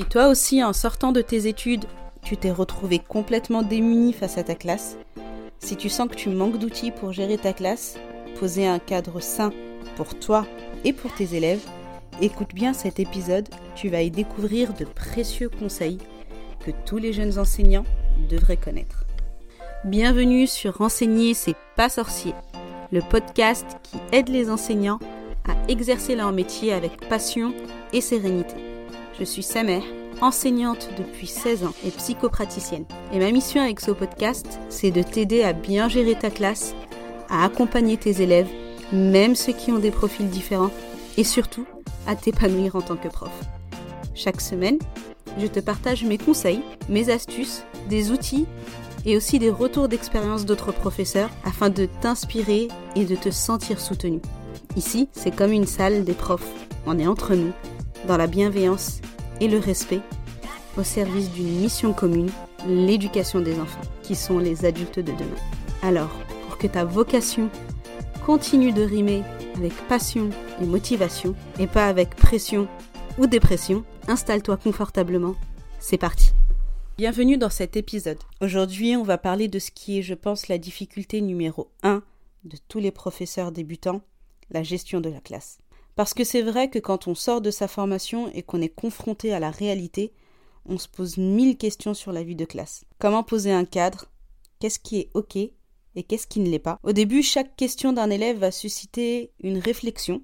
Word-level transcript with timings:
Si 0.00 0.06
toi 0.06 0.28
aussi, 0.28 0.64
en 0.64 0.72
sortant 0.72 1.12
de 1.12 1.20
tes 1.20 1.46
études, 1.46 1.84
tu 2.22 2.38
t'es 2.38 2.50
retrouvé 2.50 3.00
complètement 3.00 3.60
démuni 3.60 4.14
face 4.14 4.38
à 4.38 4.42
ta 4.42 4.54
classe, 4.54 4.96
si 5.58 5.76
tu 5.76 5.90
sens 5.90 6.08
que 6.08 6.14
tu 6.14 6.30
manques 6.30 6.56
d'outils 6.56 6.90
pour 6.90 7.12
gérer 7.12 7.36
ta 7.36 7.52
classe, 7.52 7.98
poser 8.38 8.66
un 8.66 8.78
cadre 8.78 9.20
sain 9.20 9.52
pour 9.96 10.18
toi 10.18 10.46
et 10.86 10.94
pour 10.94 11.12
tes 11.12 11.34
élèves, 11.34 11.60
écoute 12.22 12.54
bien 12.54 12.72
cet 12.72 12.98
épisode, 12.98 13.46
tu 13.74 13.90
vas 13.90 14.00
y 14.00 14.10
découvrir 14.10 14.72
de 14.72 14.86
précieux 14.86 15.50
conseils 15.50 15.98
que 16.64 16.70
tous 16.86 16.96
les 16.96 17.12
jeunes 17.12 17.38
enseignants 17.38 17.84
devraient 18.30 18.56
connaître. 18.56 19.04
Bienvenue 19.84 20.46
sur 20.46 20.80
Enseigner, 20.80 21.34
c'est 21.34 21.56
pas 21.76 21.90
sorcier, 21.90 22.32
le 22.90 23.02
podcast 23.02 23.66
qui 23.82 23.98
aide 24.12 24.30
les 24.30 24.48
enseignants 24.48 24.98
à 25.46 25.70
exercer 25.70 26.16
leur 26.16 26.32
métier 26.32 26.72
avec 26.72 27.06
passion 27.06 27.52
et 27.92 28.00
sérénité. 28.00 28.69
Je 29.20 29.26
suis 29.26 29.42
Samer, 29.42 29.82
enseignante 30.22 30.88
depuis 30.96 31.26
16 31.26 31.64
ans 31.64 31.74
et 31.84 31.90
psychopraticienne. 31.90 32.86
Et 33.12 33.18
ma 33.18 33.30
mission 33.30 33.60
avec 33.60 33.78
ce 33.80 33.90
podcast, 33.90 34.58
c'est 34.70 34.90
de 34.90 35.02
t'aider 35.02 35.42
à 35.42 35.52
bien 35.52 35.90
gérer 35.90 36.14
ta 36.14 36.30
classe, 36.30 36.74
à 37.28 37.44
accompagner 37.44 37.98
tes 37.98 38.22
élèves, 38.22 38.48
même 38.94 39.34
ceux 39.34 39.52
qui 39.52 39.72
ont 39.72 39.78
des 39.78 39.90
profils 39.90 40.30
différents, 40.30 40.70
et 41.18 41.24
surtout 41.24 41.66
à 42.06 42.16
t'épanouir 42.16 42.76
en 42.76 42.80
tant 42.80 42.96
que 42.96 43.08
prof. 43.08 43.30
Chaque 44.14 44.40
semaine, 44.40 44.78
je 45.38 45.46
te 45.48 45.60
partage 45.60 46.02
mes 46.02 46.16
conseils, 46.16 46.62
mes 46.88 47.10
astuces, 47.10 47.64
des 47.90 48.12
outils 48.12 48.46
et 49.04 49.18
aussi 49.18 49.38
des 49.38 49.50
retours 49.50 49.88
d'expérience 49.88 50.46
d'autres 50.46 50.72
professeurs 50.72 51.28
afin 51.44 51.68
de 51.68 51.86
t'inspirer 52.00 52.68
et 52.96 53.04
de 53.04 53.16
te 53.16 53.30
sentir 53.30 53.80
soutenu. 53.80 54.22
Ici, 54.76 55.10
c'est 55.12 55.36
comme 55.36 55.52
une 55.52 55.66
salle 55.66 56.04
des 56.04 56.14
profs. 56.14 56.48
On 56.86 56.98
est 56.98 57.06
entre 57.06 57.34
nous, 57.34 57.52
dans 58.08 58.16
la 58.16 58.26
bienveillance 58.26 59.02
et 59.40 59.48
le 59.48 59.58
respect, 59.58 60.00
au 60.76 60.82
service 60.82 61.30
d'une 61.30 61.60
mission 61.60 61.92
commune, 61.92 62.30
l'éducation 62.66 63.40
des 63.40 63.58
enfants, 63.58 63.80
qui 64.02 64.14
sont 64.14 64.38
les 64.38 64.64
adultes 64.64 65.00
de 65.00 65.12
demain. 65.12 65.40
Alors, 65.82 66.10
pour 66.46 66.58
que 66.58 66.66
ta 66.66 66.84
vocation 66.84 67.50
continue 68.24 68.72
de 68.72 68.82
rimer 68.82 69.22
avec 69.56 69.72
passion 69.88 70.30
et 70.60 70.66
motivation, 70.66 71.34
et 71.58 71.66
pas 71.66 71.88
avec 71.88 72.14
pression 72.14 72.68
ou 73.18 73.26
dépression, 73.26 73.84
installe-toi 74.08 74.56
confortablement. 74.56 75.34
C'est 75.78 75.98
parti. 75.98 76.32
Bienvenue 76.98 77.38
dans 77.38 77.50
cet 77.50 77.76
épisode. 77.76 78.18
Aujourd'hui, 78.42 78.94
on 78.94 79.02
va 79.02 79.16
parler 79.16 79.48
de 79.48 79.58
ce 79.58 79.70
qui 79.70 79.98
est, 79.98 80.02
je 80.02 80.14
pense, 80.14 80.48
la 80.48 80.58
difficulté 80.58 81.22
numéro 81.22 81.70
1 81.82 82.02
de 82.44 82.56
tous 82.68 82.78
les 82.78 82.90
professeurs 82.90 83.52
débutants, 83.52 84.02
la 84.50 84.62
gestion 84.62 85.00
de 85.00 85.08
la 85.08 85.20
classe. 85.20 85.58
Parce 86.00 86.14
que 86.14 86.24
c'est 86.24 86.40
vrai 86.40 86.70
que 86.70 86.78
quand 86.78 87.08
on 87.08 87.14
sort 87.14 87.42
de 87.42 87.50
sa 87.50 87.68
formation 87.68 88.32
et 88.32 88.42
qu'on 88.42 88.62
est 88.62 88.74
confronté 88.74 89.34
à 89.34 89.38
la 89.38 89.50
réalité, 89.50 90.14
on 90.64 90.78
se 90.78 90.88
pose 90.88 91.18
mille 91.18 91.58
questions 91.58 91.92
sur 91.92 92.10
la 92.10 92.22
vie 92.22 92.36
de 92.36 92.46
classe. 92.46 92.86
Comment 92.98 93.22
poser 93.22 93.52
un 93.52 93.66
cadre? 93.66 94.06
Qu'est-ce 94.60 94.78
qui 94.78 94.98
est 94.98 95.10
OK 95.12 95.36
et 95.36 95.52
qu'est-ce 96.08 96.26
qui 96.26 96.40
ne 96.40 96.48
l'est 96.48 96.58
pas? 96.58 96.78
Au 96.84 96.92
début, 96.92 97.22
chaque 97.22 97.54
question 97.54 97.92
d'un 97.92 98.08
élève 98.08 98.38
va 98.38 98.50
susciter 98.50 99.34
une 99.42 99.58
réflexion, 99.58 100.22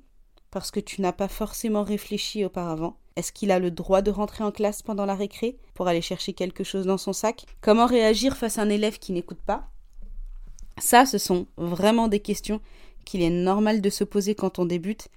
parce 0.50 0.70
que 0.70 0.80
tu 0.80 1.02
n'as 1.02 1.12
pas 1.12 1.28
forcément 1.28 1.82
réfléchi 1.82 2.42
auparavant. 2.42 2.96
Est-ce 3.16 3.30
qu'il 3.32 3.50
a 3.50 3.58
le 3.58 3.70
droit 3.70 4.00
de 4.00 4.10
rentrer 4.10 4.44
en 4.44 4.52
classe 4.52 4.80
pendant 4.80 5.04
la 5.04 5.14
récré 5.14 5.58
pour 5.74 5.88
aller 5.88 6.00
chercher 6.00 6.32
quelque 6.32 6.64
chose 6.64 6.86
dans 6.86 6.96
son 6.96 7.12
sac? 7.12 7.44
Comment 7.60 7.84
réagir 7.84 8.38
face 8.38 8.56
à 8.56 8.62
un 8.62 8.70
élève 8.70 8.98
qui 8.98 9.12
n'écoute 9.12 9.42
pas? 9.44 9.68
Ça, 10.78 11.04
ce 11.04 11.18
sont 11.18 11.48
vraiment 11.58 12.08
des 12.08 12.20
questions 12.20 12.62
qu'il 13.04 13.20
est 13.20 13.28
normal 13.28 13.82
de 13.82 13.90
se 13.90 14.04
poser 14.04 14.34
quand 14.34 14.58
on 14.58 14.64
débute, 14.64 15.08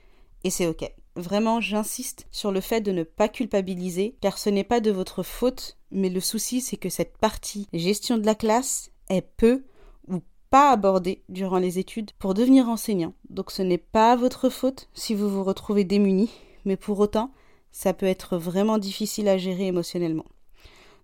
et 0.44 0.50
c'est 0.50 0.68
ok. 0.68 0.90
Vraiment, 1.16 1.60
j'insiste 1.60 2.28
sur 2.32 2.52
le 2.52 2.62
fait 2.62 2.82
de 2.82 2.92
ne 2.92 3.04
pas 3.04 3.28
culpabiliser, 3.28 4.16
car 4.22 4.38
ce 4.38 4.50
n'est 4.50 4.64
pas 4.64 4.80
de 4.80 4.92
votre 4.92 5.24
faute, 5.24 5.78
mais 5.92 6.10
le 6.10 6.20
souci 6.20 6.62
c'est 6.62 6.78
que 6.78 6.90
cette 6.90 7.18
partie 7.18 7.68
gestion 7.74 8.18
de 8.18 8.26
la 8.26 8.36
classe 8.36 8.92
est 9.10 9.28
peu 9.38 9.64
ou 10.08 10.22
pas 10.50 10.72
abordée 10.72 11.24
durant 11.30 11.60
les 11.60 11.80
études 11.80 12.12
pour 12.20 12.34
devenir 12.34 12.70
enseignant. 12.70 13.14
Donc 13.30 13.52
ce 13.52 13.62
n'est 13.62 13.78
pas 13.78 14.16
votre 14.16 14.50
faute 14.50 14.90
si 14.94 15.14
vous 15.14 15.30
vous 15.30 15.44
retrouvez 15.44 15.84
démuni, 15.84 16.30
mais 16.66 16.78
pour 16.78 17.00
autant, 17.00 17.32
ça 17.72 17.94
peut 17.94 18.06
être 18.06 18.38
vraiment 18.38 18.78
difficile 18.78 19.28
à 19.28 19.38
gérer 19.38 19.68
émotionnellement. 19.68 20.26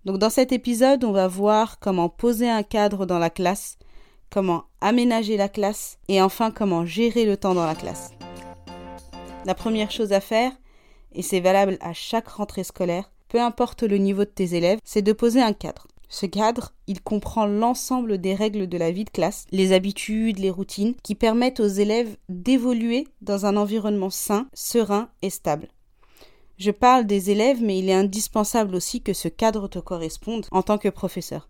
Donc 0.06 0.20
dans 0.20 0.30
cet 0.30 0.52
épisode, 0.52 1.04
on 1.04 1.12
va 1.12 1.28
voir 1.28 1.80
comment 1.80 2.10
poser 2.10 2.50
un 2.50 2.64
cadre 2.64 3.06
dans 3.06 3.20
la 3.20 3.32
classe, 3.32 3.78
comment 4.30 4.66
aménager 4.82 5.36
la 5.36 5.50
classe 5.50 5.98
et 6.08 6.22
enfin 6.22 6.52
comment 6.52 6.86
gérer 6.86 7.26
le 7.26 7.38
temps 7.38 7.56
dans 7.56 7.66
la 7.66 7.76
classe. 7.76 8.15
La 9.46 9.54
première 9.54 9.92
chose 9.92 10.12
à 10.12 10.22
faire, 10.22 10.52
et 11.14 11.22
c'est 11.22 11.40
valable 11.40 11.78
à 11.80 11.94
chaque 11.94 12.28
rentrée 12.28 12.64
scolaire, 12.64 13.12
peu 13.28 13.40
importe 13.40 13.84
le 13.84 13.98
niveau 13.98 14.26
de 14.26 14.30
tes 14.30 14.56
élèves, 14.56 14.80
c'est 14.84 15.04
de 15.04 15.14
poser 15.14 15.42
un 15.42 15.54
cadre. 15.54 15.88
Ce 16.10 16.26
cadre, 16.26 16.74
il 16.88 17.02
comprend 17.02 17.46
l'ensemble 17.46 18.18
des 18.18 18.34
règles 18.34 18.68
de 18.68 18.78
la 18.78 18.92
vie 18.92 19.06
de 19.06 19.10
classe, 19.12 19.46
les 19.52 19.72
habitudes, 19.72 20.40
les 20.40 20.50
routines, 20.50 20.96
qui 21.04 21.14
permettent 21.14 21.60
aux 21.60 21.68
élèves 21.68 22.18
d'évoluer 22.28 23.08
dans 23.22 23.46
un 23.46 23.56
environnement 23.56 24.10
sain, 24.10 24.48
serein 24.54 25.10
et 25.22 25.30
stable. 25.30 25.68
Je 26.58 26.72
parle 26.72 27.06
des 27.06 27.30
élèves, 27.30 27.62
mais 27.62 27.78
il 27.80 27.90
est 27.90 27.94
indispensable 27.94 28.76
aussi 28.76 29.02
que 29.02 29.14
ce 29.14 29.28
cadre 29.28 29.68
te 29.68 29.80
corresponde 29.80 30.48
en 30.52 30.64
tant 30.64 30.78
que 30.78 30.90
professeur. 30.90 31.50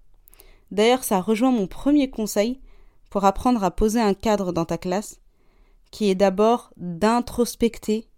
D'ailleurs, 0.72 1.04
ça 1.04 1.22
rejoint 1.22 1.52
mon 1.52 1.68
premier 1.68 2.10
conseil 2.10 2.60
pour 3.10 3.24
apprendre 3.24 3.64
à 3.64 3.72
poser 3.72 4.02
un 4.02 4.14
cadre 4.14 4.52
dans 4.52 4.66
ta 4.66 4.78
classe, 4.78 5.20
qui 5.96 6.10
est 6.10 6.16
d'abord 6.16 6.72
d'introspecter 6.76 8.10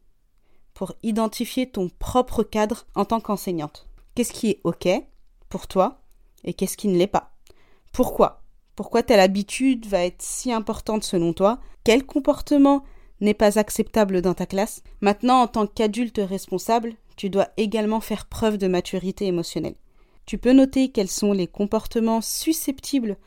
pour 0.74 0.96
identifier 1.04 1.70
ton 1.70 1.90
propre 1.90 2.42
cadre 2.42 2.88
en 2.96 3.06
tant 3.06 3.20
qu'enseignante. 3.20 3.88
Qu'est-ce 4.16 4.34
qui 4.34 4.50
est 4.50 4.62
OK 4.64 4.88
pour 5.48 5.68
toi 5.68 6.02
et 6.44 6.56
qu'est-ce 6.56 6.76
qui 6.76 6.88
ne 6.88 6.98
l'est 6.98 7.06
pas? 7.06 7.36
Pourquoi? 7.94 8.42
Pourquoi 8.76 9.04
telle 9.04 9.20
habitude 9.20 9.86
va 9.86 10.06
être 10.06 10.24
si 10.24 10.52
importante 10.52 11.04
selon 11.04 11.34
toi? 11.34 11.60
Quel 11.84 12.04
comportement 12.04 12.84
n'est 13.22 13.36
pas 13.36 13.60
acceptable 13.60 14.24
dans 14.24 14.34
ta 14.34 14.48
classe? 14.48 14.82
Maintenant, 15.02 15.42
en 15.42 15.48
tant 15.48 15.68
qu'adulte 15.68 16.20
responsable, 16.24 16.96
tu 17.16 17.30
dois 17.30 17.50
également 17.58 18.02
faire 18.02 18.26
preuve 18.26 18.58
de 18.58 18.68
maturité 18.68 19.28
émotionnelle. 19.28 19.76
Tu 20.26 20.40
peux 20.40 20.52
noter 20.52 20.90
quels 20.90 21.12
sont 21.12 21.32
les 21.32 21.46
comportements 21.46 22.22
susceptibles 22.22 23.18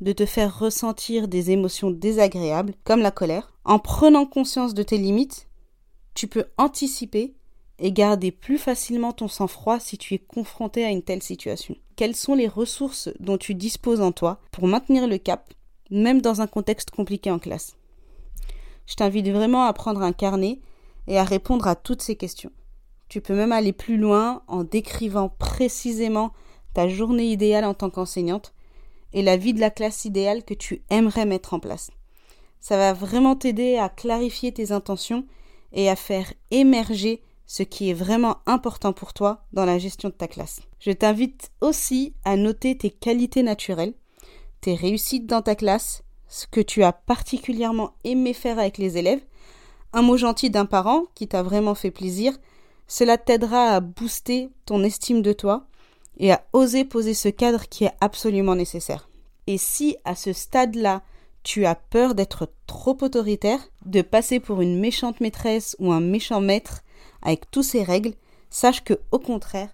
de 0.00 0.12
te 0.12 0.26
faire 0.26 0.58
ressentir 0.58 1.28
des 1.28 1.50
émotions 1.50 1.90
désagréables, 1.90 2.74
comme 2.84 3.00
la 3.00 3.10
colère. 3.10 3.52
En 3.64 3.78
prenant 3.78 4.26
conscience 4.26 4.74
de 4.74 4.82
tes 4.82 4.98
limites, 4.98 5.48
tu 6.14 6.26
peux 6.26 6.46
anticiper 6.56 7.34
et 7.78 7.92
garder 7.92 8.30
plus 8.30 8.58
facilement 8.58 9.12
ton 9.12 9.28
sang-froid 9.28 9.80
si 9.80 9.98
tu 9.98 10.14
es 10.14 10.18
confronté 10.18 10.84
à 10.84 10.90
une 10.90 11.02
telle 11.02 11.22
situation. 11.22 11.76
Quelles 11.96 12.16
sont 12.16 12.34
les 12.34 12.48
ressources 12.48 13.08
dont 13.20 13.38
tu 13.38 13.54
disposes 13.54 14.00
en 14.00 14.12
toi 14.12 14.40
pour 14.50 14.66
maintenir 14.66 15.06
le 15.06 15.18
cap, 15.18 15.52
même 15.90 16.20
dans 16.20 16.40
un 16.40 16.46
contexte 16.46 16.90
compliqué 16.90 17.30
en 17.30 17.38
classe? 17.38 17.76
Je 18.86 18.94
t'invite 18.94 19.28
vraiment 19.28 19.64
à 19.64 19.72
prendre 19.72 20.02
un 20.02 20.12
carnet 20.12 20.60
et 21.06 21.18
à 21.18 21.24
répondre 21.24 21.66
à 21.66 21.76
toutes 21.76 22.02
ces 22.02 22.16
questions. 22.16 22.52
Tu 23.08 23.20
peux 23.20 23.34
même 23.34 23.52
aller 23.52 23.72
plus 23.72 23.96
loin 23.96 24.42
en 24.46 24.62
décrivant 24.62 25.28
précisément 25.28 26.32
ta 26.74 26.88
journée 26.88 27.32
idéale 27.32 27.64
en 27.64 27.74
tant 27.74 27.90
qu'enseignante 27.90 28.52
et 29.12 29.22
la 29.22 29.36
vie 29.36 29.54
de 29.54 29.60
la 29.60 29.70
classe 29.70 30.04
idéale 30.04 30.44
que 30.44 30.54
tu 30.54 30.82
aimerais 30.90 31.26
mettre 31.26 31.54
en 31.54 31.60
place. 31.60 31.90
Ça 32.60 32.76
va 32.76 32.92
vraiment 32.92 33.36
t'aider 33.36 33.76
à 33.76 33.88
clarifier 33.88 34.52
tes 34.52 34.72
intentions 34.72 35.26
et 35.72 35.88
à 35.88 35.96
faire 35.96 36.32
émerger 36.50 37.22
ce 37.46 37.62
qui 37.62 37.90
est 37.90 37.94
vraiment 37.94 38.36
important 38.46 38.92
pour 38.92 39.12
toi 39.12 39.44
dans 39.52 39.64
la 39.64 39.78
gestion 39.78 40.08
de 40.08 40.14
ta 40.14 40.28
classe. 40.28 40.60
Je 40.78 40.92
t'invite 40.92 41.50
aussi 41.60 42.14
à 42.24 42.36
noter 42.36 42.76
tes 42.78 42.90
qualités 42.90 43.42
naturelles, 43.42 43.94
tes 44.60 44.74
réussites 44.74 45.26
dans 45.26 45.42
ta 45.42 45.54
classe, 45.56 46.02
ce 46.28 46.46
que 46.46 46.60
tu 46.60 46.84
as 46.84 46.92
particulièrement 46.92 47.94
aimé 48.04 48.34
faire 48.34 48.58
avec 48.58 48.78
les 48.78 48.98
élèves, 48.98 49.22
un 49.92 50.02
mot 50.02 50.16
gentil 50.16 50.50
d'un 50.50 50.66
parent 50.66 51.06
qui 51.14 51.26
t'a 51.26 51.42
vraiment 51.42 51.74
fait 51.74 51.90
plaisir, 51.90 52.38
cela 52.86 53.18
t'aidera 53.18 53.74
à 53.74 53.80
booster 53.80 54.50
ton 54.64 54.84
estime 54.84 55.22
de 55.22 55.32
toi 55.32 55.66
et 56.20 56.30
à 56.30 56.44
oser 56.52 56.84
poser 56.84 57.14
ce 57.14 57.28
cadre 57.28 57.68
qui 57.68 57.84
est 57.84 57.92
absolument 58.00 58.54
nécessaire. 58.54 59.08
Et 59.46 59.58
si 59.58 59.96
à 60.04 60.14
ce 60.14 60.32
stade-là, 60.32 61.02
tu 61.42 61.64
as 61.64 61.74
peur 61.74 62.14
d'être 62.14 62.52
trop 62.66 62.96
autoritaire, 63.00 63.58
de 63.86 64.02
passer 64.02 64.38
pour 64.38 64.60
une 64.60 64.78
méchante 64.78 65.20
maîtresse 65.20 65.74
ou 65.80 65.90
un 65.90 66.00
méchant 66.00 66.42
maître 66.42 66.82
avec 67.22 67.50
tous 67.50 67.62
ces 67.62 67.82
règles, 67.82 68.12
sache 68.50 68.84
que 68.84 69.00
au 69.10 69.18
contraire, 69.18 69.70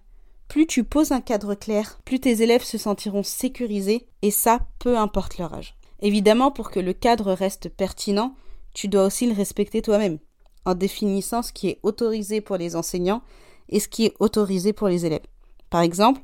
plus 0.47 0.69
tu 0.69 0.85
poses 0.85 1.11
un 1.11 1.21
cadre 1.21 1.55
clair, 1.55 1.99
plus 2.05 2.21
tes 2.21 2.43
élèves 2.43 2.63
se 2.63 2.79
sentiront 2.79 3.25
sécurisés 3.25 4.07
et 4.23 4.31
ça 4.31 4.61
peu 4.79 4.97
importe 4.97 5.39
leur 5.39 5.53
âge. 5.53 5.77
Évidemment, 6.01 6.53
pour 6.53 6.71
que 6.71 6.79
le 6.79 6.93
cadre 6.93 7.33
reste 7.33 7.69
pertinent, 7.69 8.37
tu 8.73 8.87
dois 8.87 9.07
aussi 9.07 9.27
le 9.27 9.35
respecter 9.35 9.83
toi-même, 9.83 10.19
en 10.65 10.75
définissant 10.75 11.43
ce 11.43 11.53
qui 11.53 11.69
est 11.69 11.81
autorisé 11.83 12.41
pour 12.41 12.57
les 12.57 12.77
enseignants 12.77 13.23
et 13.69 13.81
ce 13.81 13.89
qui 13.89 14.05
est 14.05 14.15
autorisé 14.21 14.73
pour 14.73 14.87
les 14.87 15.07
élèves. 15.07 15.27
Par 15.71 15.81
exemple, 15.81 16.21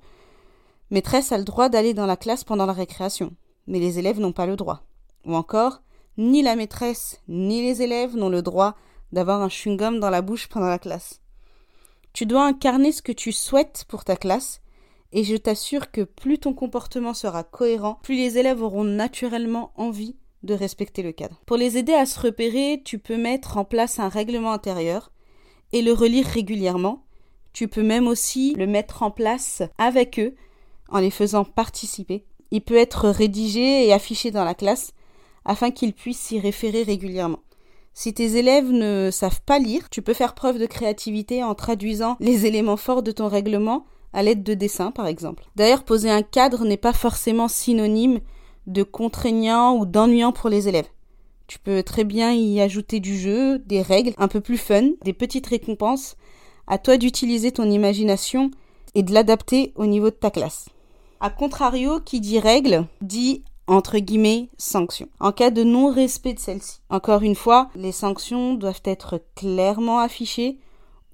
Maîtresse 0.93 1.33
a 1.33 1.39
le 1.39 1.45
droit 1.45 1.71
d'aller 1.71 1.95
dans 1.95 2.05
la 2.05 2.19
classe 2.19 2.45
pendant 2.45 2.67
la 2.67 2.75
récréation, 2.75 3.35
mais 3.67 3.79
les 3.79 3.99
élèves 3.99 4.21
n'ont 4.21 4.33
pas 4.33 4.45
le 4.45 4.57
droit. 4.57 4.83
Ou 5.25 5.35
encore, 5.35 5.81
ni 6.19 6.43
la 6.43 6.55
maîtresse 6.55 7.23
ni 7.29 7.63
les 7.63 7.81
élèves 7.81 8.15
n'ont 8.15 8.29
le 8.29 8.43
droit 8.43 8.77
d'avoir 9.11 9.41
un 9.41 9.49
chewing-gum 9.49 10.01
dans 10.01 10.11
la 10.11 10.21
bouche 10.21 10.49
pendant 10.49 10.67
la 10.67 10.79
classe. 10.79 11.23
Tu 12.13 12.27
dois 12.27 12.45
incarner 12.45 12.93
ce 12.93 13.01
que 13.01 13.11
tu 13.11 13.33
souhaites 13.33 13.87
pour 13.89 14.05
ta 14.05 14.17
classe 14.17 14.61
et 15.13 15.25
je 15.25 15.35
t'assure 15.35 15.91
que 15.91 16.03
plus 16.03 16.39
ton 16.39 16.53
comportement 16.53 17.15
sera 17.15 17.43
cohérent, 17.43 17.99
plus 18.03 18.17
les 18.17 18.37
élèves 18.37 18.63
auront 18.63 18.85
naturellement 18.85 19.73
envie 19.77 20.17
de 20.43 20.53
respecter 20.53 21.03
le 21.03 21.13
cadre. 21.13 21.41
Pour 21.47 21.57
les 21.57 21.79
aider 21.79 21.95
à 21.95 22.05
se 22.05 22.21
repérer, 22.21 22.83
tu 22.85 22.99
peux 22.99 23.17
mettre 23.17 23.57
en 23.57 23.65
place 23.65 23.99
un 23.99 24.11
règlement 24.11 24.53
intérieur 24.53 25.11
et 25.73 25.81
le 25.81 25.95
relire 25.95 26.27
régulièrement. 26.27 27.07
Tu 27.55 27.67
peux 27.67 27.83
même 27.83 28.07
aussi 28.07 28.55
le 28.57 28.67
mettre 28.67 29.03
en 29.03 29.11
place 29.11 29.63
avec 29.79 30.19
eux 30.19 30.35
en 30.93 31.01
les 31.01 31.11
faisant 31.11 31.45
participer. 31.45 32.25
Il 32.51 32.61
peut 32.61 32.77
être 32.77 33.09
rédigé 33.09 33.87
et 33.87 33.93
affiché 33.93 34.31
dans 34.31 34.45
la 34.45 34.55
classe 34.55 34.93
afin 35.45 35.71
qu'ils 35.71 35.95
puissent 35.95 36.21
s'y 36.21 36.39
référer 36.39 36.83
régulièrement. 36.83 37.41
Si 37.95 38.15
tes 38.15 38.37
élèves 38.37 38.71
ne 38.71 39.11
savent 39.11 39.43
pas 39.43 39.59
lire, 39.59 39.91
tu 39.91 40.01
peux 40.01 40.15
faire 40.15 40.35
preuve 40.35 40.59
de 40.59 40.67
créativité 40.67 41.43
en 41.45 41.55
traduisant 41.55 42.17
les 42.21 42.47
éléments 42.47 42.77
forts 42.77 43.03
de 43.03 43.13
ton 43.13 43.29
règlement 43.29 43.85
à 44.13 44.23
l'aide 44.23 44.43
de 44.43 44.55
dessins, 44.55 44.91
par 44.91 45.07
exemple. 45.07 45.45
D'ailleurs, 45.57 45.85
poser 45.85 46.11
un 46.11 46.23
cadre 46.23 46.65
n'est 46.65 46.77
pas 46.77 46.93
forcément 46.93 47.49
synonyme 47.49 48.21
de 48.67 48.83
contraignant 48.83 49.77
ou 49.77 49.87
d'ennuyant 49.87 50.33
pour 50.33 50.49
les 50.49 50.69
élèves. 50.69 50.89
Tu 51.47 51.59
peux 51.59 51.83
très 51.83 52.05
bien 52.05 52.33
y 52.33 52.61
ajouter 52.61 53.01
du 53.01 53.19
jeu, 53.19 53.59
des 53.59 53.83
règles 53.83 54.15
un 54.17 54.29
peu 54.29 54.41
plus 54.41 54.57
fun, 54.57 54.91
des 55.05 55.13
petites 55.13 55.47
récompenses. 55.47 56.17
À 56.67 56.79
toi 56.79 56.97
d'utiliser 56.97 57.53
ton 57.53 57.71
imagination 57.71 58.51
et 58.95 59.03
de 59.03 59.13
l'adapter 59.13 59.73
au 59.77 59.87
niveau 59.87 60.11
de 60.11 60.15
ta 60.15 60.31
classe. 60.31 60.69
A 61.25 61.31
contrario, 61.31 62.01
qui 62.01 62.19
dit 62.19 62.41
règle 62.41 62.85
dit 63.01 63.45
entre 63.69 63.99
guillemets 63.99 64.49
sanctions 64.59 65.07
en 65.21 65.31
cas 65.31 65.53
de 65.53 65.63
non-respect 65.63 66.35
de 66.35 66.41
celle-ci. 66.41 66.81
Encore 66.91 67.23
une 67.23 67.37
fois, 67.37 67.71
les 67.77 67.93
sanctions 67.93 68.55
doivent 68.55 68.83
être 68.85 69.21
clairement 69.37 70.01
affichées 70.01 70.59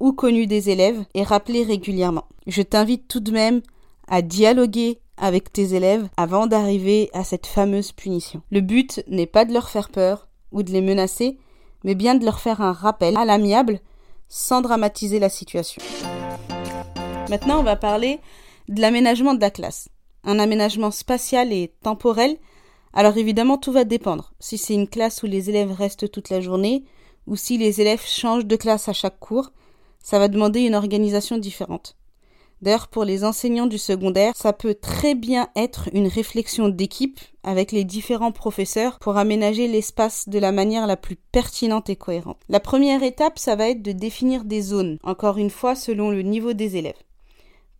ou 0.00 0.14
connues 0.14 0.46
des 0.46 0.70
élèves 0.70 1.04
et 1.12 1.22
rappelées 1.24 1.62
régulièrement. 1.62 2.24
Je 2.46 2.62
t'invite 2.62 3.06
tout 3.06 3.20
de 3.20 3.32
même 3.32 3.60
à 4.08 4.22
dialoguer 4.22 4.98
avec 5.18 5.52
tes 5.52 5.74
élèves 5.74 6.08
avant 6.16 6.46
d'arriver 6.46 7.10
à 7.12 7.22
cette 7.22 7.46
fameuse 7.46 7.92
punition. 7.92 8.40
Le 8.50 8.62
but 8.62 9.02
n'est 9.08 9.26
pas 9.26 9.44
de 9.44 9.52
leur 9.52 9.68
faire 9.68 9.90
peur 9.90 10.28
ou 10.52 10.62
de 10.62 10.72
les 10.72 10.80
menacer, 10.80 11.36
mais 11.84 11.94
bien 11.94 12.14
de 12.14 12.24
leur 12.24 12.40
faire 12.40 12.62
un 12.62 12.72
rappel 12.72 13.14
à 13.18 13.26
l'amiable 13.26 13.78
sans 14.30 14.62
dramatiser 14.62 15.18
la 15.18 15.28
situation. 15.28 15.82
Maintenant, 17.28 17.60
on 17.60 17.62
va 17.62 17.76
parler 17.76 18.20
de 18.70 18.80
l'aménagement 18.80 19.34
de 19.34 19.40
la 19.42 19.50
classe. 19.50 19.90
Un 20.28 20.38
aménagement 20.38 20.90
spatial 20.90 21.54
et 21.54 21.72
temporel. 21.82 22.36
Alors 22.92 23.16
évidemment, 23.16 23.56
tout 23.56 23.72
va 23.72 23.84
dépendre. 23.84 24.34
Si 24.40 24.58
c'est 24.58 24.74
une 24.74 24.86
classe 24.86 25.22
où 25.22 25.26
les 25.26 25.48
élèves 25.48 25.72
restent 25.72 26.10
toute 26.10 26.28
la 26.28 26.42
journée, 26.42 26.84
ou 27.26 27.34
si 27.34 27.56
les 27.56 27.80
élèves 27.80 28.04
changent 28.04 28.44
de 28.44 28.56
classe 28.56 28.90
à 28.90 28.92
chaque 28.92 29.18
cours, 29.20 29.52
ça 30.02 30.18
va 30.18 30.28
demander 30.28 30.60
une 30.60 30.74
organisation 30.74 31.38
différente. 31.38 31.96
D'ailleurs, 32.60 32.88
pour 32.88 33.04
les 33.04 33.24
enseignants 33.24 33.68
du 33.68 33.78
secondaire, 33.78 34.34
ça 34.36 34.52
peut 34.52 34.74
très 34.74 35.14
bien 35.14 35.48
être 35.56 35.88
une 35.94 36.08
réflexion 36.08 36.68
d'équipe 36.68 37.20
avec 37.42 37.72
les 37.72 37.84
différents 37.84 38.32
professeurs 38.32 38.98
pour 38.98 39.16
aménager 39.16 39.66
l'espace 39.66 40.28
de 40.28 40.38
la 40.38 40.52
manière 40.52 40.86
la 40.86 40.98
plus 40.98 41.16
pertinente 41.16 41.88
et 41.88 41.96
cohérente. 41.96 42.42
La 42.50 42.60
première 42.60 43.02
étape, 43.02 43.38
ça 43.38 43.56
va 43.56 43.70
être 43.70 43.80
de 43.80 43.92
définir 43.92 44.44
des 44.44 44.60
zones, 44.60 44.98
encore 45.04 45.38
une 45.38 45.48
fois 45.48 45.74
selon 45.74 46.10
le 46.10 46.20
niveau 46.20 46.52
des 46.52 46.76
élèves. 46.76 47.02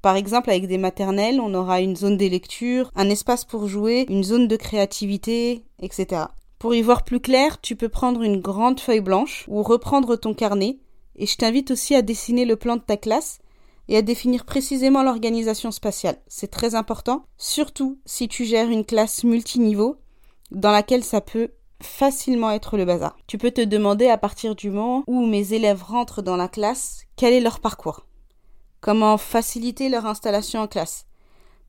Par 0.01 0.17
exemple, 0.17 0.51
avec 0.51 0.69
des 0.69 0.79
maternelles, 0.79 1.41
on 1.41 1.55
aura 1.55 1.81
une 1.81 1.97
zone 1.97 2.17
des 2.17 2.29
lectures, 2.29 2.91
un 2.95 3.11
espace 3.11 3.45
pour 3.45 3.67
jouer, 3.67 4.07
une 4.09 4.23
zone 4.23 4.47
de 4.47 4.57
créativité, 4.57 5.65
etc. 5.81 6.27
Pour 6.59 6.75
y 6.75 6.83
voir 6.83 7.05
plus 7.05 7.21
clair, 7.21 7.61
tu 7.61 7.77
peux 7.77 7.89
prendre 7.89 8.23
une 8.23 8.41
grande 8.41 8.81
feuille 8.81 9.01
blanche 9.01 9.45
ou 9.49 9.63
reprendre 9.63 10.17
ton 10.17 10.35
carnet, 10.35 10.79
et 11.17 11.27
je 11.27 11.37
t'invite 11.37 11.73
aussi 11.73 11.95
à 11.95 12.03
dessiner 12.03 12.45
le 12.45 12.57
plan 12.57 12.77
de 12.77 12.83
ta 12.83 12.97
classe 12.97 13.41
et 13.89 13.97
à 13.97 14.03
définir 14.03 14.45
précisément 14.45 15.03
l'organisation 15.03 15.71
spatiale. 15.71 16.19
C'est 16.29 16.51
très 16.51 16.75
important, 16.75 17.25
surtout 17.37 17.99
si 18.05 18.29
tu 18.29 18.45
gères 18.45 18.71
une 18.71 18.85
classe 18.85 19.25
multiniveau 19.25 19.97
dans 20.51 20.71
laquelle 20.71 21.05
ça 21.05 21.21
peut 21.21 21.51
facilement 21.81 22.51
être 22.51 22.77
le 22.77 22.85
bazar. 22.85 23.17
Tu 23.27 23.39
peux 23.39 23.51
te 23.51 23.61
demander 23.61 24.09
à 24.09 24.19
partir 24.19 24.55
du 24.55 24.71
moment 24.71 25.05
où 25.07 25.27
mes 25.27 25.53
élèves 25.53 25.83
rentrent 25.83 26.23
dans 26.23 26.37
la 26.37 26.49
classe, 26.49 27.03
quel 27.17 27.33
est 27.33 27.41
leur 27.41 27.61
parcours 27.61 28.08
Comment 28.81 29.19
faciliter 29.19 29.89
leur 29.89 30.07
installation 30.07 30.61
en 30.61 30.69
classe? 30.69 31.07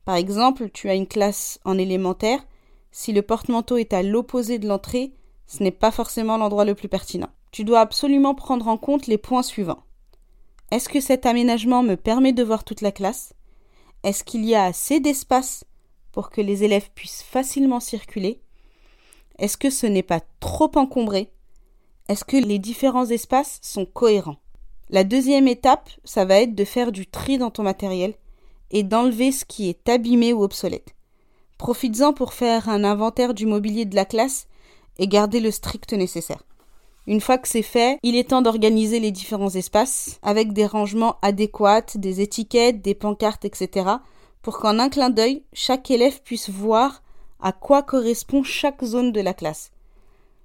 Par 0.04 0.14
exemple, 0.14 0.70
tu 0.70 0.88
as 0.88 0.94
une 0.94 1.08
classe 1.08 1.58
en 1.64 1.76
élémentaire, 1.76 2.46
si 2.92 3.12
le 3.12 3.22
porte-manteau 3.22 3.76
est 3.76 3.92
à 3.92 4.02
l'opposé 4.02 4.58
de 4.58 4.68
l'entrée, 4.68 5.12
ce 5.46 5.62
n'est 5.62 5.72
pas 5.72 5.90
forcément 5.90 6.36
l'endroit 6.36 6.64
le 6.64 6.76
plus 6.76 6.88
pertinent. 6.88 7.30
Tu 7.50 7.64
dois 7.64 7.80
absolument 7.80 8.34
prendre 8.34 8.68
en 8.68 8.76
compte 8.76 9.08
les 9.08 9.18
points 9.18 9.42
suivants. 9.42 9.82
Est-ce 10.70 10.88
que 10.88 11.00
cet 11.00 11.26
aménagement 11.26 11.82
me 11.82 11.96
permet 11.96 12.32
de 12.32 12.44
voir 12.44 12.62
toute 12.62 12.80
la 12.80 12.92
classe? 12.92 13.32
Est-ce 14.04 14.22
qu'il 14.22 14.44
y 14.44 14.54
a 14.54 14.64
assez 14.64 15.00
d'espace 15.00 15.64
pour 16.12 16.30
que 16.30 16.40
les 16.40 16.62
élèves 16.62 16.90
puissent 16.94 17.22
facilement 17.22 17.80
circuler? 17.80 18.40
Est-ce 19.38 19.56
que 19.56 19.70
ce 19.70 19.86
n'est 19.86 20.04
pas 20.04 20.20
trop 20.38 20.70
encombré? 20.76 21.32
Est-ce 22.08 22.24
que 22.24 22.36
les 22.36 22.60
différents 22.60 23.06
espaces 23.06 23.58
sont 23.62 23.84
cohérents? 23.84 24.38
La 24.92 25.04
deuxième 25.04 25.46
étape, 25.46 25.88
ça 26.02 26.24
va 26.24 26.40
être 26.40 26.56
de 26.56 26.64
faire 26.64 26.90
du 26.90 27.06
tri 27.06 27.38
dans 27.38 27.50
ton 27.50 27.62
matériel 27.62 28.14
et 28.72 28.82
d'enlever 28.82 29.30
ce 29.30 29.44
qui 29.44 29.68
est 29.68 29.88
abîmé 29.88 30.32
ou 30.32 30.42
obsolète. 30.42 30.96
Profites-en 31.58 32.12
pour 32.12 32.32
faire 32.34 32.68
un 32.68 32.82
inventaire 32.82 33.32
du 33.32 33.46
mobilier 33.46 33.84
de 33.84 33.94
la 33.94 34.04
classe 34.04 34.48
et 34.98 35.06
garder 35.06 35.38
le 35.38 35.52
strict 35.52 35.92
nécessaire. 35.92 36.42
Une 37.06 37.20
fois 37.20 37.38
que 37.38 37.46
c'est 37.46 37.62
fait, 37.62 37.98
il 38.02 38.16
est 38.16 38.30
temps 38.30 38.42
d'organiser 38.42 38.98
les 38.98 39.12
différents 39.12 39.54
espaces 39.54 40.18
avec 40.22 40.52
des 40.52 40.66
rangements 40.66 41.18
adéquats, 41.22 41.94
des 41.94 42.20
étiquettes, 42.20 42.82
des 42.82 42.94
pancartes, 42.94 43.44
etc. 43.44 43.88
pour 44.42 44.58
qu'en 44.58 44.80
un 44.80 44.88
clin 44.88 45.10
d'œil, 45.10 45.44
chaque 45.52 45.88
élève 45.92 46.20
puisse 46.22 46.50
voir 46.50 47.02
à 47.40 47.52
quoi 47.52 47.84
correspond 47.84 48.42
chaque 48.42 48.84
zone 48.84 49.12
de 49.12 49.20
la 49.20 49.34
classe. 49.34 49.70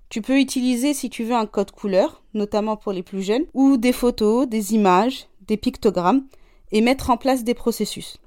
Tu 0.10 0.22
peux 0.22 0.40
utiliser 0.40 0.94
si 0.94 1.10
tu 1.10 1.24
veux 1.24 1.36
un 1.36 1.46
code 1.46 1.72
couleur, 1.72 2.24
notamment 2.34 2.78
pour 2.78 2.92
les 2.92 3.04
plus 3.04 3.22
jeunes, 3.22 3.46
ou 3.54 3.78
des 3.78 3.94
photos, 3.94 4.48
des 4.48 4.74
images, 4.74 5.28
des 5.48 5.57
pictogrammes, 5.57 6.25
et 6.72 6.81
mettre 6.81 7.10
en 7.10 7.18
place 7.18 7.44
des 7.44 7.54
processus. 7.54 8.18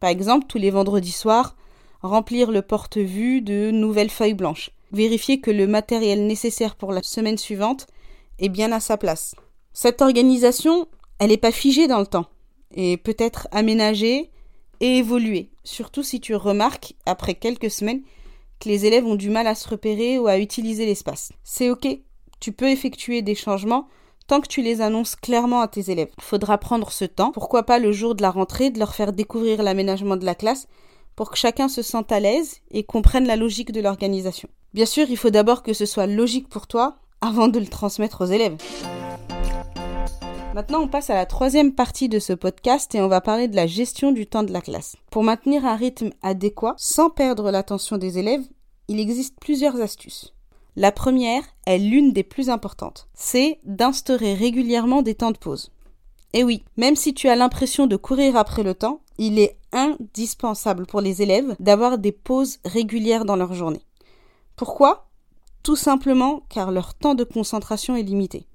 Par 0.00 0.10
exemple, 0.10 0.46
tous 0.46 0.58
les 0.58 0.70
vendredis 0.70 1.12
soirs, 1.12 1.56
remplir 2.02 2.50
le 2.50 2.62
porte-vue 2.62 3.40
de 3.40 3.70
nouvelles 3.70 4.10
feuilles 4.10 4.34
blanches 4.34 4.70
vérifier 4.94 5.40
que 5.40 5.50
le 5.50 5.66
matériel 5.66 6.26
nécessaire 6.26 6.76
pour 6.76 6.92
la 6.92 7.02
semaine 7.02 7.38
suivante 7.38 7.86
est 8.38 8.48
bien 8.48 8.72
à 8.72 8.80
sa 8.80 8.96
place. 8.96 9.34
Cette 9.72 10.00
organisation, 10.00 10.88
elle 11.18 11.30
n'est 11.30 11.36
pas 11.36 11.52
figée 11.52 11.88
dans 11.88 12.00
le 12.00 12.06
temps 12.06 12.26
et 12.74 12.96
peut 12.96 13.16
être 13.18 13.48
aménagée 13.50 14.30
et 14.80 14.98
évoluée, 14.98 15.50
surtout 15.64 16.02
si 16.02 16.20
tu 16.20 16.34
remarques, 16.34 16.94
après 17.06 17.34
quelques 17.34 17.70
semaines, 17.70 18.02
que 18.60 18.68
les 18.68 18.86
élèves 18.86 19.06
ont 19.06 19.14
du 19.14 19.30
mal 19.30 19.46
à 19.46 19.54
se 19.54 19.68
repérer 19.68 20.18
ou 20.18 20.26
à 20.26 20.38
utiliser 20.38 20.86
l'espace. 20.86 21.32
C'est 21.42 21.70
ok, 21.70 21.86
tu 22.40 22.52
peux 22.52 22.68
effectuer 22.68 23.22
des 23.22 23.34
changements 23.34 23.88
tant 24.26 24.40
que 24.40 24.48
tu 24.48 24.62
les 24.62 24.80
annonces 24.80 25.16
clairement 25.16 25.60
à 25.60 25.68
tes 25.68 25.90
élèves. 25.90 26.10
Faudra 26.20 26.58
prendre 26.58 26.90
ce 26.90 27.04
temps, 27.04 27.32
pourquoi 27.32 27.64
pas 27.64 27.78
le 27.78 27.92
jour 27.92 28.14
de 28.14 28.22
la 28.22 28.30
rentrée, 28.30 28.70
de 28.70 28.78
leur 28.78 28.94
faire 28.94 29.12
découvrir 29.12 29.62
l'aménagement 29.62 30.16
de 30.16 30.24
la 30.24 30.34
classe 30.34 30.66
pour 31.16 31.30
que 31.30 31.38
chacun 31.38 31.68
se 31.68 31.82
sente 31.82 32.10
à 32.10 32.20
l'aise 32.20 32.60
et 32.70 32.84
comprenne 32.84 33.26
la 33.26 33.36
logique 33.36 33.72
de 33.72 33.80
l'organisation. 33.80 34.48
Bien 34.72 34.86
sûr, 34.86 35.06
il 35.08 35.16
faut 35.16 35.30
d'abord 35.30 35.62
que 35.62 35.72
ce 35.72 35.86
soit 35.86 36.06
logique 36.06 36.48
pour 36.48 36.66
toi 36.66 36.96
avant 37.20 37.48
de 37.48 37.60
le 37.60 37.66
transmettre 37.66 38.22
aux 38.22 38.26
élèves. 38.26 38.56
Maintenant, 40.54 40.82
on 40.82 40.88
passe 40.88 41.10
à 41.10 41.14
la 41.14 41.26
troisième 41.26 41.74
partie 41.74 42.08
de 42.08 42.20
ce 42.20 42.32
podcast 42.32 42.94
et 42.94 43.00
on 43.00 43.08
va 43.08 43.20
parler 43.20 43.48
de 43.48 43.56
la 43.56 43.66
gestion 43.66 44.12
du 44.12 44.28
temps 44.28 44.44
de 44.44 44.52
la 44.52 44.60
classe. 44.60 44.94
Pour 45.10 45.24
maintenir 45.24 45.66
un 45.66 45.74
rythme 45.74 46.10
adéquat 46.22 46.76
sans 46.78 47.10
perdre 47.10 47.50
l'attention 47.50 47.98
des 47.98 48.18
élèves, 48.18 48.44
il 48.86 49.00
existe 49.00 49.34
plusieurs 49.40 49.80
astuces. 49.80 50.32
La 50.76 50.92
première 50.92 51.42
est 51.66 51.78
l'une 51.78 52.12
des 52.12 52.22
plus 52.22 52.50
importantes. 52.50 53.08
C'est 53.14 53.58
d'instaurer 53.64 54.34
régulièrement 54.34 55.02
des 55.02 55.16
temps 55.16 55.32
de 55.32 55.38
pause. 55.38 55.72
Et 56.34 56.44
oui, 56.44 56.62
même 56.76 56.94
si 56.94 57.14
tu 57.14 57.28
as 57.28 57.34
l'impression 57.34 57.88
de 57.88 57.96
courir 57.96 58.36
après 58.36 58.62
le 58.62 58.74
temps, 58.74 59.00
il 59.18 59.40
est 59.40 59.58
indispensable 59.72 60.86
pour 60.86 61.00
les 61.00 61.20
élèves 61.20 61.56
d'avoir 61.58 61.98
des 61.98 62.12
pauses 62.12 62.60
régulières 62.64 63.24
dans 63.24 63.34
leur 63.34 63.54
journée. 63.54 63.82
Pourquoi? 64.54 65.08
Tout 65.64 65.74
simplement 65.74 66.42
car 66.48 66.70
leur 66.70 66.94
temps 66.94 67.16
de 67.16 67.24
concentration 67.24 67.96
est 67.96 68.04
limité. 68.04 68.46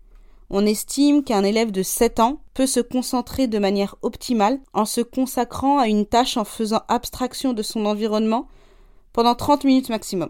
On 0.52 0.66
estime 0.66 1.24
qu'un 1.24 1.44
élève 1.44 1.72
de 1.72 1.84
7 1.84 2.20
ans 2.20 2.42
peut 2.56 2.66
se 2.66 2.80
concentrer 2.80 3.48
de 3.48 3.60
manière 3.60 3.96
optimale 4.02 4.60
en 4.74 4.86
se 4.86 5.02
consacrant 5.02 5.78
à 5.78 5.88
une 5.88 6.08
tâche 6.08 6.38
en 6.38 6.44
faisant 6.44 6.82
abstraction 6.88 7.54
de 7.54 7.62
son 7.62 7.86
environnement 7.86 8.48
pendant 9.14 9.36
30 9.36 9.64
minutes 9.64 9.90
maximum. 9.90 10.30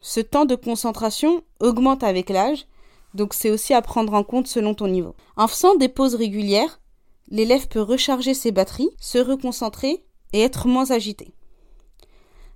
Ce 0.00 0.20
temps 0.20 0.46
de 0.46 0.54
concentration 0.54 1.42
augmente 1.60 2.02
avec 2.02 2.30
l'âge, 2.30 2.66
donc 3.12 3.34
c'est 3.34 3.50
aussi 3.50 3.74
à 3.74 3.82
prendre 3.82 4.14
en 4.14 4.24
compte 4.24 4.46
selon 4.46 4.72
ton 4.72 4.88
niveau. 4.88 5.14
En 5.36 5.48
faisant 5.48 5.74
des 5.74 5.88
pauses 5.88 6.14
régulières, 6.14 6.80
l'élève 7.28 7.68
peut 7.68 7.82
recharger 7.82 8.32
ses 8.32 8.52
batteries, 8.52 8.90
se 8.98 9.18
reconcentrer 9.18 10.02
et 10.32 10.40
être 10.40 10.66
moins 10.66 10.90
agité. 10.92 11.34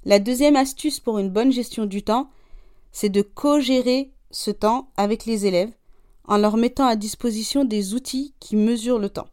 La 0.07 0.19
deuxième 0.19 0.57
astuce 0.57 0.99
pour 0.99 1.19
une 1.19 1.29
bonne 1.29 1.53
gestion 1.53 1.85
du 1.85 2.03
temps, 2.03 2.31
c'est 2.91 3.11
de 3.11 3.21
co-gérer 3.21 4.13
ce 4.31 4.51
temps 4.51 4.91
avec 4.97 5.27
les 5.27 5.45
élèves 5.45 5.73
en 6.25 6.39
leur 6.39 6.57
mettant 6.57 6.87
à 6.87 6.97
disposition 6.97 7.65
des 7.65 7.95
outils 7.95 8.35
qui 8.41 8.57
mesurent 8.57 8.99
le 8.99 9.11
temps, 9.11 9.29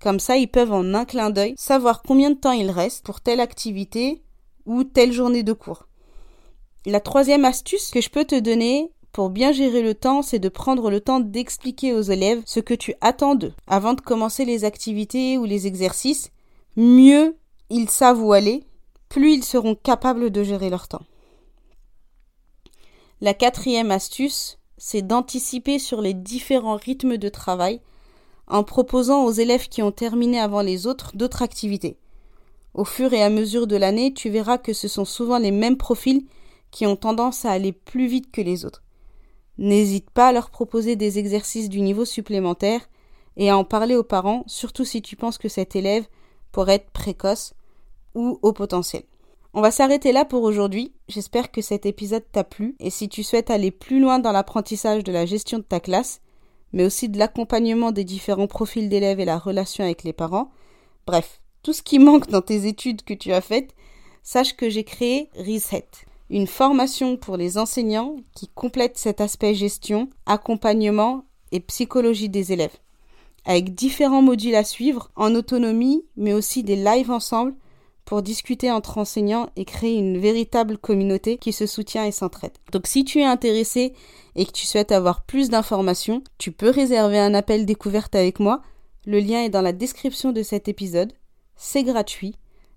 Comme 0.00 0.20
ça, 0.20 0.36
ils 0.36 0.48
peuvent 0.48 0.72
en 0.72 0.94
un 0.94 1.04
clin 1.04 1.30
d'œil 1.30 1.54
savoir 1.56 2.02
combien 2.02 2.30
de 2.30 2.36
temps 2.36 2.52
il 2.52 2.70
reste 2.70 3.04
pour 3.04 3.20
telle 3.20 3.40
activité 3.40 4.22
ou 4.64 4.84
telle 4.84 5.12
journée 5.12 5.42
de 5.42 5.52
cours. 5.52 5.86
La 6.86 7.00
troisième 7.00 7.44
astuce 7.44 7.90
que 7.90 8.00
je 8.00 8.08
peux 8.08 8.24
te 8.24 8.38
donner 8.38 8.90
pour 9.12 9.28
bien 9.28 9.52
gérer 9.52 9.82
le 9.82 9.94
temps, 9.94 10.22
c'est 10.22 10.38
de 10.38 10.48
prendre 10.48 10.90
le 10.90 11.00
temps 11.00 11.20
d'expliquer 11.20 11.92
aux 11.92 12.00
élèves 12.00 12.42
ce 12.46 12.60
que 12.60 12.74
tu 12.74 12.94
attends 13.00 13.34
d'eux. 13.34 13.52
Avant 13.66 13.94
de 13.94 14.00
commencer 14.00 14.44
les 14.44 14.64
activités 14.64 15.36
ou 15.36 15.44
les 15.44 15.66
exercices, 15.66 16.30
mieux 16.76 17.36
ils 17.70 17.90
savent 17.90 18.22
où 18.22 18.32
aller, 18.32 18.64
plus 19.08 19.34
ils 19.34 19.44
seront 19.44 19.74
capables 19.74 20.30
de 20.30 20.42
gérer 20.42 20.70
leur 20.70 20.88
temps. 20.88 21.02
La 23.20 23.34
quatrième 23.34 23.90
astuce, 23.90 24.58
c'est 24.82 25.02
d'anticiper 25.02 25.78
sur 25.78 26.00
les 26.00 26.14
différents 26.14 26.76
rythmes 26.76 27.18
de 27.18 27.28
travail 27.28 27.82
en 28.46 28.64
proposant 28.64 29.26
aux 29.26 29.30
élèves 29.30 29.68
qui 29.68 29.82
ont 29.82 29.92
terminé 29.92 30.40
avant 30.40 30.62
les 30.62 30.86
autres 30.86 31.14
d'autres 31.14 31.42
activités. 31.42 31.98
Au 32.72 32.86
fur 32.86 33.12
et 33.12 33.22
à 33.22 33.28
mesure 33.28 33.66
de 33.66 33.76
l'année, 33.76 34.14
tu 34.14 34.30
verras 34.30 34.56
que 34.56 34.72
ce 34.72 34.88
sont 34.88 35.04
souvent 35.04 35.38
les 35.38 35.50
mêmes 35.50 35.76
profils 35.76 36.24
qui 36.70 36.86
ont 36.86 36.96
tendance 36.96 37.44
à 37.44 37.50
aller 37.50 37.72
plus 37.72 38.06
vite 38.06 38.32
que 38.32 38.40
les 38.40 38.64
autres. 38.64 38.82
N'hésite 39.58 40.08
pas 40.08 40.28
à 40.28 40.32
leur 40.32 40.48
proposer 40.48 40.96
des 40.96 41.18
exercices 41.18 41.68
du 41.68 41.82
niveau 41.82 42.06
supplémentaire 42.06 42.88
et 43.36 43.50
à 43.50 43.58
en 43.58 43.64
parler 43.64 43.96
aux 43.96 44.02
parents, 44.02 44.44
surtout 44.46 44.86
si 44.86 45.02
tu 45.02 45.14
penses 45.14 45.36
que 45.36 45.50
cet 45.50 45.76
élève 45.76 46.06
pourrait 46.52 46.76
être 46.76 46.90
précoce 46.90 47.52
ou 48.14 48.38
au 48.40 48.54
potentiel. 48.54 49.02
On 49.52 49.62
va 49.62 49.72
s'arrêter 49.72 50.12
là 50.12 50.24
pour 50.24 50.44
aujourd'hui. 50.44 50.92
J'espère 51.08 51.50
que 51.50 51.60
cet 51.60 51.84
épisode 51.84 52.22
t'a 52.30 52.44
plu 52.44 52.76
et 52.78 52.88
si 52.88 53.08
tu 53.08 53.24
souhaites 53.24 53.50
aller 53.50 53.72
plus 53.72 53.98
loin 53.98 54.20
dans 54.20 54.30
l'apprentissage 54.30 55.02
de 55.02 55.10
la 55.10 55.26
gestion 55.26 55.58
de 55.58 55.64
ta 55.64 55.80
classe, 55.80 56.20
mais 56.72 56.84
aussi 56.84 57.08
de 57.08 57.18
l'accompagnement 57.18 57.90
des 57.90 58.04
différents 58.04 58.46
profils 58.46 58.88
d'élèves 58.88 59.18
et 59.18 59.24
la 59.24 59.38
relation 59.38 59.82
avec 59.82 60.04
les 60.04 60.12
parents, 60.12 60.52
bref, 61.04 61.42
tout 61.64 61.72
ce 61.72 61.82
qui 61.82 61.98
manque 61.98 62.28
dans 62.28 62.42
tes 62.42 62.68
études 62.68 63.02
que 63.02 63.12
tu 63.12 63.32
as 63.32 63.40
faites, 63.40 63.74
sache 64.22 64.54
que 64.54 64.70
j'ai 64.70 64.84
créé 64.84 65.30
Reset, 65.36 65.88
une 66.30 66.46
formation 66.46 67.16
pour 67.16 67.36
les 67.36 67.58
enseignants 67.58 68.18
qui 68.36 68.46
complète 68.46 68.98
cet 68.98 69.20
aspect 69.20 69.54
gestion, 69.54 70.08
accompagnement 70.26 71.24
et 71.50 71.58
psychologie 71.58 72.28
des 72.28 72.52
élèves, 72.52 72.78
avec 73.44 73.74
différents 73.74 74.22
modules 74.22 74.54
à 74.54 74.62
suivre 74.62 75.10
en 75.16 75.34
autonomie, 75.34 76.04
mais 76.16 76.34
aussi 76.34 76.62
des 76.62 76.76
lives 76.76 77.10
ensemble 77.10 77.56
pour 78.10 78.22
discuter 78.22 78.72
entre 78.72 78.98
enseignants 78.98 79.50
et 79.54 79.64
créer 79.64 79.94
une 79.94 80.18
véritable 80.18 80.78
communauté 80.78 81.38
qui 81.38 81.52
se 81.52 81.64
soutient 81.64 82.04
et 82.04 82.10
s'entraide. 82.10 82.58
Donc 82.72 82.88
si 82.88 83.04
tu 83.04 83.20
es 83.20 83.24
intéressé 83.24 83.92
et 84.34 84.46
que 84.46 84.50
tu 84.50 84.66
souhaites 84.66 84.90
avoir 84.90 85.22
plus 85.22 85.48
d'informations, 85.48 86.24
tu 86.36 86.50
peux 86.50 86.70
réserver 86.70 87.20
un 87.20 87.34
appel 87.34 87.66
découverte 87.66 88.16
avec 88.16 88.40
moi. 88.40 88.62
Le 89.06 89.20
lien 89.20 89.44
est 89.44 89.48
dans 89.48 89.62
la 89.62 89.70
description 89.70 90.32
de 90.32 90.42
cet 90.42 90.66
épisode. 90.66 91.12
C'est 91.54 91.84
gratuit 91.84 92.34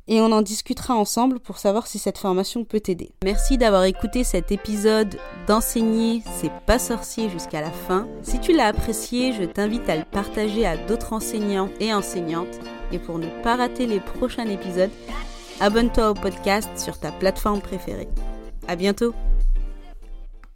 et 0.08 0.22
on 0.22 0.32
en 0.32 0.44
discutera 0.44 0.94
ensemble 0.94 1.40
pour 1.40 1.58
savoir 1.58 1.88
si 1.88 1.98
cette 1.98 2.20
formation 2.20 2.64
peut 2.64 2.82
t'aider. 2.82 3.14
Merci 3.24 3.58
d'avoir 3.58 3.86
écouté 3.86 4.24
cet 4.24 4.52
épisode 4.52 5.18
d'enseigner 5.48 6.22
c'est 6.40 6.52
pas 6.68 6.78
sorcier 6.78 7.32
jusqu'à 7.32 7.62
la 7.62 7.72
fin. 7.72 8.08
Si 8.22 8.40
tu 8.40 8.54
l'as 8.54 8.68
apprécié, 8.68 9.34
je 9.34 9.46
t'invite 9.46 9.90
à 9.90 9.96
le 9.96 10.06
partager 10.06 10.68
à 10.68 10.78
d'autres 10.78 11.14
enseignants 11.14 11.70
et 11.80 11.92
enseignantes 11.92 12.60
et 12.94 13.00
pour 13.00 13.20
ne 13.20 13.28
pas 13.44 13.56
rater 13.56 13.86
les 13.86 14.00
prochains 14.00 14.48
épisodes, 14.48 14.92
abonne-toi 15.60 16.12
au 16.12 16.14
podcast 16.14 16.70
sur 16.78 16.98
ta 17.00 17.12
plateforme 17.12 17.62
préférée. 17.62 18.08
À 18.68 18.76
bientôt! 18.76 19.14